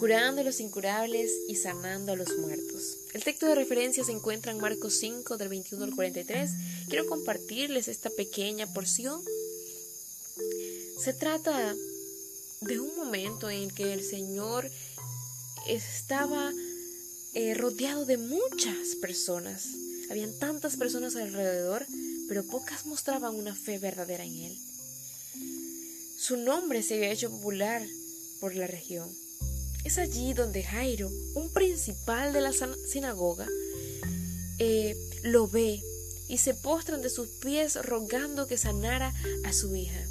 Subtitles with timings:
[0.00, 2.96] curando a los incurables y sanando a los muertos.
[3.12, 6.50] El texto de referencia se encuentra en Marcos 5 del 21 al 43.
[6.88, 9.22] Quiero compartirles esta pequeña porción.
[10.98, 11.76] Se trata
[12.62, 14.70] de un momento en el que el Señor
[15.68, 16.50] estaba
[17.34, 19.66] eh, rodeado de muchas personas.
[20.08, 21.86] Habían tantas personas alrededor,
[22.26, 24.58] pero pocas mostraban una fe verdadera en Él.
[26.16, 27.86] Su nombre se había hecho popular
[28.40, 29.06] por la región.
[29.84, 33.46] Es allí donde Jairo, un principal de la sinagoga,
[34.58, 35.82] eh, lo ve
[36.28, 40.06] y se postra ante sus pies rogando que sanara a su hija.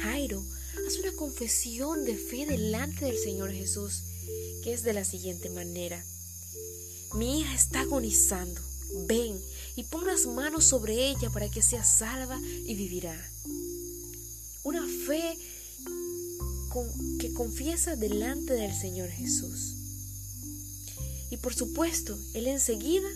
[0.00, 0.42] Jairo
[0.86, 4.02] hace una confesión de fe delante del Señor Jesús,
[4.62, 6.04] que es de la siguiente manera.
[7.14, 8.60] Mi hija está agonizando.
[9.06, 9.40] Ven
[9.76, 13.16] y pon las manos sobre ella para que sea salva y vivirá.
[14.62, 15.36] Una fe
[17.18, 19.74] que confiesa delante del Señor Jesús.
[21.30, 23.08] Y por supuesto, Él enseguida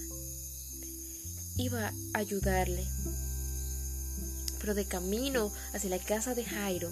[1.57, 2.87] iba a ayudarle.
[4.61, 6.91] Pero de camino hacia la casa de Jairo,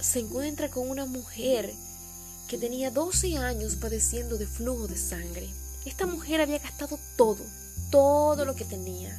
[0.00, 1.72] se encuentra con una mujer
[2.48, 5.48] que tenía 12 años padeciendo de flujo de sangre.
[5.84, 7.44] Esta mujer había gastado todo,
[7.90, 9.18] todo lo que tenía,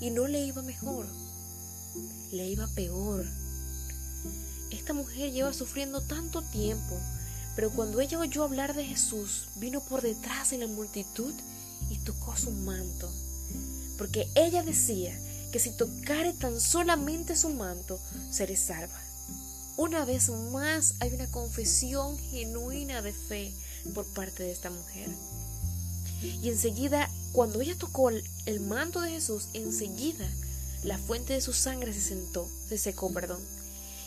[0.00, 1.06] y no le iba mejor,
[2.32, 3.24] le iba peor.
[4.72, 6.98] Esta mujer lleva sufriendo tanto tiempo,
[7.54, 11.34] pero cuando ella oyó hablar de Jesús, vino por detrás de la multitud
[11.90, 13.12] y tocó su manto,
[13.98, 15.14] porque ella decía
[15.52, 18.00] que si tocare tan solamente su manto,
[18.30, 18.98] seré salva.
[19.76, 23.52] Una vez más hay una confesión genuina de fe
[23.94, 25.08] por parte de esta mujer.
[26.22, 30.26] Y enseguida, cuando ella tocó el, manto de Jesús, enseguida
[30.82, 33.40] la fuente de su sangre se sentó, se secó, perdón,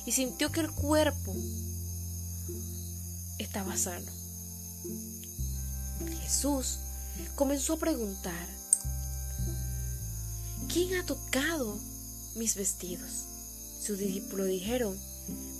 [0.06, 1.36] y sintió que el cuerpo
[3.38, 4.12] estaba sano.
[6.22, 6.80] Jesús
[7.36, 8.48] comenzó a preguntar,
[10.72, 11.78] ¿quién ha tocado
[12.36, 13.26] mis vestidos?
[13.82, 14.98] Sus discípulos dijeron,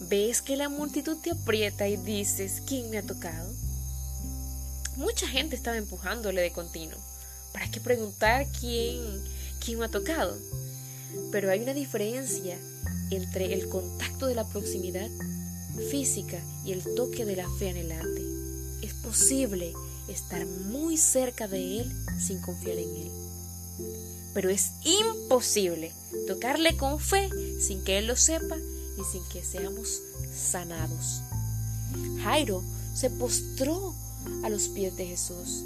[0.02, 3.52] ¿Ves que la multitud te aprieta y dices, ¿quién me ha tocado?
[4.98, 7.00] Mucha gente estaba empujándole de continuo.
[7.52, 9.02] ¿Para qué preguntar quién,
[9.64, 10.38] quién me ha tocado?
[11.32, 12.58] Pero hay una diferencia
[13.12, 15.10] entre el contacto de la proximidad
[15.90, 18.22] física y el toque de la fe anhelante.
[18.82, 19.74] Es posible
[20.08, 23.12] estar muy cerca de Él sin confiar en Él.
[24.34, 25.92] Pero es imposible
[26.28, 27.30] tocarle con fe
[27.60, 30.02] sin que Él lo sepa y sin que seamos
[30.34, 31.22] sanados.
[32.24, 33.94] Jairo se postró
[34.44, 35.64] a los pies de Jesús.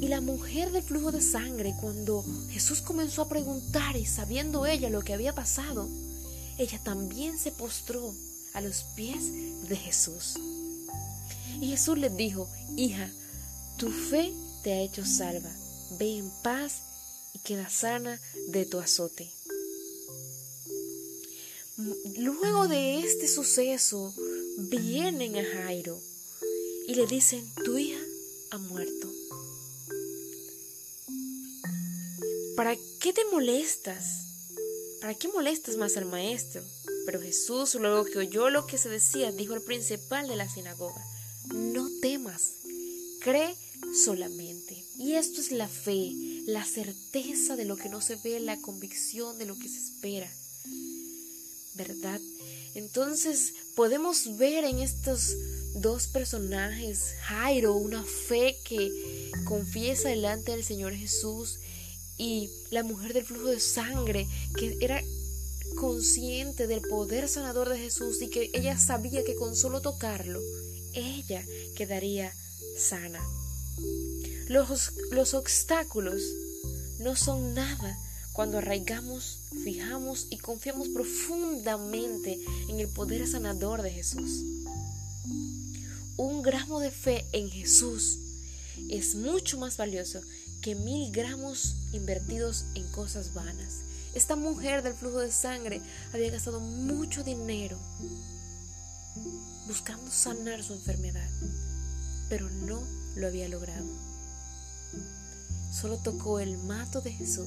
[0.00, 4.90] Y la mujer del flujo de sangre, cuando Jesús comenzó a preguntar y sabiendo ella
[4.90, 5.88] lo que había pasado,
[6.58, 8.14] ella también se postró
[8.54, 10.34] a los pies de Jesús.
[11.60, 13.10] Y Jesús le dijo, hija,
[13.78, 15.50] tu fe te ha hecho salva,
[15.98, 16.82] ve en paz
[17.34, 19.30] y queda sana de tu azote.
[22.18, 24.14] Luego de este suceso,
[24.58, 26.00] vienen a Jairo
[26.88, 28.00] y le dicen, tu hija
[28.50, 29.12] ha muerto.
[32.56, 34.25] ¿Para qué te molestas?
[35.00, 36.62] ¿Para qué molestas más al maestro?
[37.04, 41.04] Pero Jesús, luego que oyó lo que se decía, dijo al principal de la sinagoga,
[41.54, 42.42] no temas,
[43.20, 43.54] cree
[44.04, 44.84] solamente.
[44.98, 46.12] Y esto es la fe,
[46.46, 50.30] la certeza de lo que no se ve, la convicción de lo que se espera.
[51.76, 52.20] ¿verdad?
[52.74, 55.36] Entonces podemos ver en estos
[55.74, 61.58] dos personajes, Jairo, una fe que confiesa delante del Señor Jesús
[62.18, 65.02] y la mujer del flujo de sangre que era
[65.76, 70.40] consciente del poder sanador de Jesús y que ella sabía que con solo tocarlo,
[70.94, 71.44] ella
[71.76, 72.32] quedaría
[72.78, 73.20] sana.
[74.48, 76.22] Los, los obstáculos
[77.00, 77.98] no son nada
[78.32, 82.38] cuando arraigamos, fijamos y confiamos profundamente
[82.68, 84.42] en el poder sanador de Jesús.
[86.16, 88.18] Un gramo de fe en Jesús
[88.88, 90.20] es mucho más valioso
[90.66, 93.82] que mil gramos invertidos en cosas vanas.
[94.14, 95.80] Esta mujer del flujo de sangre
[96.12, 97.78] había gastado mucho dinero
[99.68, 101.30] buscando sanar su enfermedad,
[102.28, 102.82] pero no
[103.14, 103.86] lo había logrado.
[105.72, 107.46] Solo tocó el mato de Jesús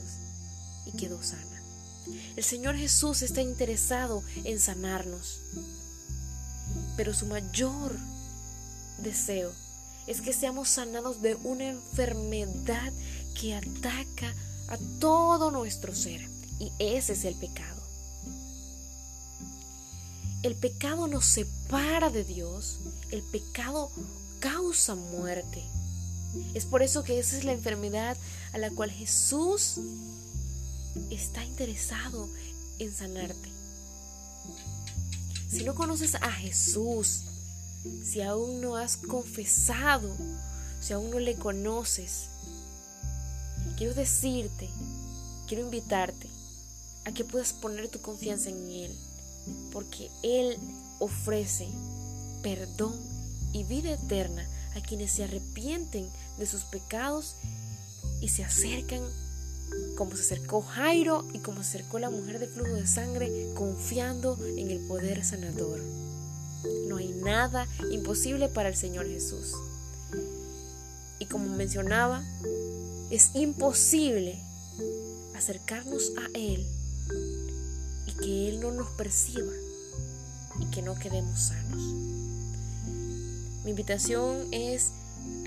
[0.86, 1.62] y quedó sana.
[2.38, 5.42] El Señor Jesús está interesado en sanarnos,
[6.96, 7.98] pero su mayor
[9.04, 9.52] deseo
[10.10, 12.92] es que seamos sanados de una enfermedad
[13.40, 14.34] que ataca
[14.68, 16.28] a todo nuestro ser
[16.60, 17.80] y ese es el pecado.
[20.42, 22.80] el pecado nos separa de Dios,
[23.12, 23.92] el pecado
[24.40, 25.64] causa muerte.
[26.54, 28.16] Es por eso que esa es la enfermedad
[28.54, 29.80] a la cual Jesús
[31.10, 32.30] está interesado
[32.78, 33.50] en sanarte.
[35.50, 37.24] Si no conoces a Jesús,
[38.04, 40.16] si aún no has confesado,
[40.80, 42.30] si aún no le conoces,
[43.80, 44.70] quiero decirte,
[45.48, 46.28] quiero invitarte
[47.06, 48.94] a que puedas poner tu confianza en Él,
[49.72, 50.58] porque Él
[51.00, 51.66] ofrece
[52.44, 52.94] perdón
[53.54, 54.46] y vida eterna
[54.76, 57.38] a quienes se arrepienten de sus pecados
[58.20, 59.02] y se acercan
[59.96, 64.38] como se acercó Jairo y como se acercó la mujer de flujo de sangre confiando
[64.58, 65.80] en el poder sanador.
[66.90, 69.54] No hay nada imposible para el Señor Jesús.
[71.20, 72.26] Y como mencionaba,
[73.10, 74.40] es imposible
[75.36, 76.66] acercarnos a Él
[78.06, 79.52] y que Él no nos perciba
[80.60, 81.82] y que no quedemos sanos.
[83.64, 84.92] Mi invitación es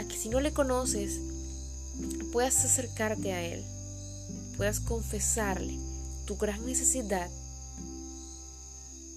[0.01, 1.21] a que si no le conoces,
[2.33, 3.65] puedas acercarte a Él,
[4.57, 5.79] puedas confesarle
[6.27, 7.31] tu gran necesidad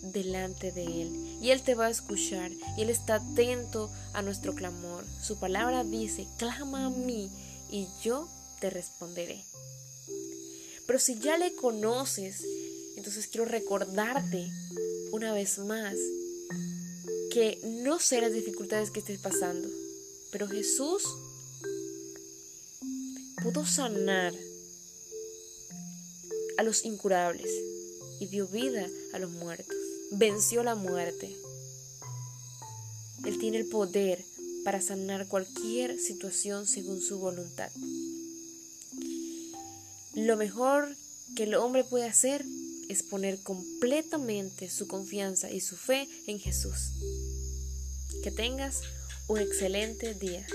[0.02, 1.38] delante de Él.
[1.42, 5.04] Y Él te va a escuchar y Él está atento a nuestro clamor.
[5.22, 7.30] Su palabra dice, clama a mí
[7.70, 8.28] y yo
[8.60, 9.44] te responderé.
[10.88, 12.44] Pero si ya le conoces,
[12.96, 14.50] entonces quiero recordarte
[15.12, 15.96] una vez más
[17.32, 19.68] que no sé las dificultades que estés pasando,
[20.32, 21.04] pero Jesús
[23.44, 24.34] pudo sanar
[26.58, 27.52] a los incurables
[28.20, 29.76] y dio vida a los muertos.
[30.12, 31.36] Venció la muerte.
[33.26, 34.24] Él tiene el poder
[34.66, 37.72] para sanar cualquier situación según su voluntad.
[40.16, 40.94] Lo mejor
[41.36, 42.44] que el hombre puede hacer
[42.90, 46.94] es poner completamente su confianza y su fe en Jesús.
[48.24, 48.82] Que tengas
[49.28, 50.46] un excelente día.